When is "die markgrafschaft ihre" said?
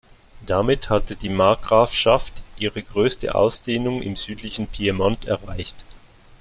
1.15-2.81